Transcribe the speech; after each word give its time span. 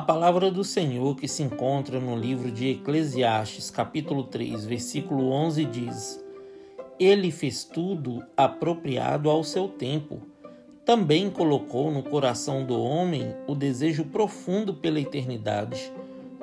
palavra 0.00 0.50
do 0.50 0.64
Senhor 0.64 1.14
que 1.16 1.28
se 1.28 1.42
encontra 1.42 2.00
no 2.00 2.16
livro 2.16 2.50
de 2.50 2.70
Eclesiastes, 2.70 3.70
capítulo 3.70 4.24
3, 4.24 4.64
versículo 4.64 5.30
11 5.30 5.64
diz: 5.66 6.24
Ele 6.98 7.30
fez 7.30 7.62
tudo 7.64 8.24
apropriado 8.34 9.28
ao 9.28 9.44
seu 9.44 9.68
tempo. 9.68 10.22
Também 10.82 11.28
colocou 11.28 11.90
no 11.90 12.02
coração 12.02 12.64
do 12.64 12.80
homem 12.80 13.34
o 13.46 13.54
desejo 13.54 14.06
profundo 14.06 14.72
pela 14.72 14.98
eternidade. 14.98 15.92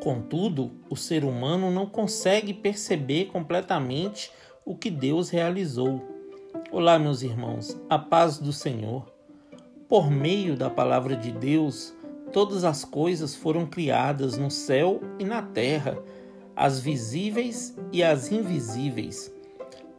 Contudo, 0.00 0.70
o 0.88 0.96
ser 0.96 1.24
humano 1.24 1.68
não 1.68 1.84
consegue 1.84 2.54
perceber 2.54 3.24
completamente 3.24 4.30
o 4.64 4.76
que 4.76 4.88
Deus 4.88 5.30
realizou. 5.30 6.00
Olá, 6.70 6.96
meus 6.96 7.22
irmãos, 7.22 7.76
a 7.90 7.98
paz 7.98 8.38
do 8.38 8.52
Senhor. 8.52 9.04
Por 9.88 10.10
meio 10.10 10.56
da 10.56 10.70
palavra 10.70 11.16
de 11.16 11.32
Deus, 11.32 11.92
Todas 12.32 12.64
as 12.64 12.82
coisas 12.82 13.34
foram 13.34 13.66
criadas 13.66 14.38
no 14.38 14.50
céu 14.50 15.00
e 15.18 15.24
na 15.24 15.42
terra, 15.42 16.02
as 16.56 16.80
visíveis 16.80 17.76
e 17.92 18.02
as 18.02 18.32
invisíveis. 18.32 19.30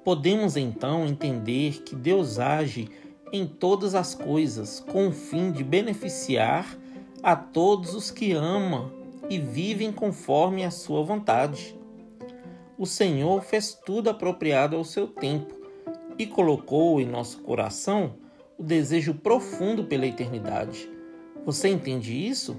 Podemos 0.04 0.58
então 0.58 1.06
entender 1.06 1.84
que 1.84 1.96
Deus 1.96 2.40
age 2.40 2.90
em 3.32 3.46
todas 3.46 3.94
as 3.94 4.16
coisas 4.16 4.80
com 4.80 5.08
o 5.08 5.12
fim 5.12 5.52
de 5.52 5.64
beneficiar 5.64 6.78
a 7.22 7.36
todos 7.36 7.94
os 7.94 8.10
que 8.10 8.34
ama 8.34 8.92
e 9.30 9.38
vivem 9.40 9.92
conforme 9.92 10.66
a 10.66 10.72
sua 10.72 11.04
vontade. 11.04 11.78
O 12.78 12.86
Senhor 12.86 13.44
fez 13.44 13.80
tudo 13.86 14.10
apropriado 14.10 14.76
ao 14.76 14.84
seu 14.84 15.08
tempo 15.08 15.54
e 16.18 16.26
colocou 16.26 17.00
em 17.00 17.06
nosso 17.06 17.40
coração 17.42 18.16
o 18.58 18.64
desejo 18.64 19.14
profundo 19.14 19.84
pela 19.84 20.06
eternidade. 20.06 20.90
Você 21.46 21.68
entende 21.68 22.14
isso? 22.14 22.56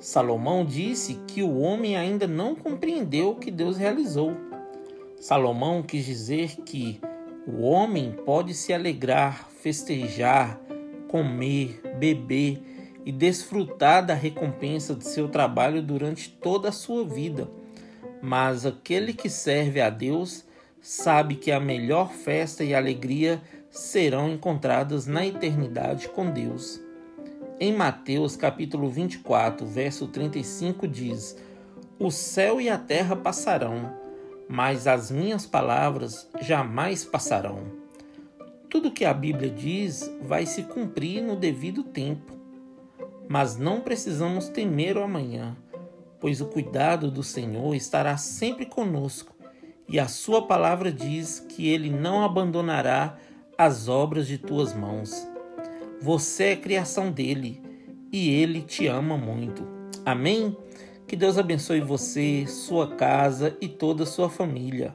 Salomão 0.00 0.64
disse 0.64 1.14
que 1.28 1.42
o 1.42 1.58
homem 1.58 1.96
ainda 1.96 2.26
não 2.26 2.54
compreendeu 2.54 3.30
o 3.30 3.36
que 3.36 3.50
Deus 3.50 3.76
realizou. 3.76 4.36
Salomão 5.20 5.82
quis 5.82 6.04
dizer 6.04 6.56
que 6.62 7.00
o 7.46 7.62
homem 7.62 8.12
pode 8.26 8.52
se 8.52 8.72
alegrar, 8.72 9.48
festejar, 9.48 10.60
comer, 11.08 11.80
beber 11.98 12.60
e 13.06 13.12
desfrutar 13.12 14.04
da 14.04 14.14
recompensa 14.14 14.94
de 14.94 15.06
seu 15.06 15.28
trabalho 15.28 15.80
durante 15.80 16.28
toda 16.28 16.70
a 16.70 16.72
sua 16.72 17.04
vida. 17.04 17.48
Mas 18.20 18.66
aquele 18.66 19.12
que 19.12 19.30
serve 19.30 19.80
a 19.80 19.88
Deus 19.88 20.44
sabe 20.80 21.36
que 21.36 21.52
a 21.52 21.60
melhor 21.60 22.10
festa 22.10 22.64
e 22.64 22.74
alegria 22.74 23.40
serão 23.70 24.30
encontradas 24.30 25.06
na 25.06 25.24
eternidade 25.24 26.08
com 26.08 26.30
Deus. 26.30 26.80
Em 27.60 27.72
Mateus 27.72 28.34
capítulo 28.34 28.90
24, 28.90 29.64
verso 29.64 30.08
35 30.08 30.88
diz: 30.88 31.36
O 32.00 32.10
céu 32.10 32.60
e 32.60 32.68
a 32.68 32.76
terra 32.76 33.14
passarão, 33.14 33.94
mas 34.48 34.88
as 34.88 35.08
minhas 35.08 35.46
palavras 35.46 36.28
jamais 36.40 37.04
passarão. 37.04 37.60
Tudo 38.68 38.90
que 38.90 39.04
a 39.04 39.14
Bíblia 39.14 39.48
diz 39.48 40.10
vai 40.22 40.46
se 40.46 40.64
cumprir 40.64 41.22
no 41.22 41.36
devido 41.36 41.84
tempo. 41.84 42.32
Mas 43.28 43.56
não 43.56 43.80
precisamos 43.80 44.48
temer 44.48 44.96
o 44.96 45.04
amanhã, 45.04 45.56
pois 46.18 46.40
o 46.40 46.46
cuidado 46.46 47.08
do 47.08 47.22
Senhor 47.22 47.72
estará 47.76 48.16
sempre 48.16 48.66
conosco, 48.66 49.32
e 49.88 50.00
a 50.00 50.08
sua 50.08 50.44
palavra 50.44 50.90
diz 50.90 51.38
que 51.38 51.68
ele 51.68 51.88
não 51.88 52.24
abandonará 52.24 53.16
as 53.56 53.88
obras 53.88 54.26
de 54.26 54.38
tuas 54.38 54.74
mãos. 54.74 55.33
Você 56.04 56.48
é 56.48 56.56
criação 56.56 57.10
dele 57.10 57.62
e 58.12 58.28
ele 58.28 58.60
te 58.60 58.86
ama 58.86 59.16
muito. 59.16 59.66
Amém? 60.04 60.54
Que 61.06 61.16
Deus 61.16 61.38
abençoe 61.38 61.80
você, 61.80 62.44
sua 62.46 62.94
casa 62.94 63.56
e 63.58 63.68
toda 63.68 64.02
a 64.02 64.06
sua 64.06 64.28
família. 64.28 64.94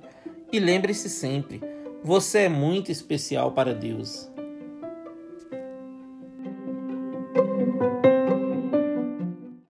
E 0.53 0.59
lembre-se 0.59 1.09
sempre, 1.09 1.61
você 2.03 2.41
é 2.41 2.49
muito 2.49 2.91
especial 2.91 3.53
para 3.53 3.73
Deus. 3.73 4.28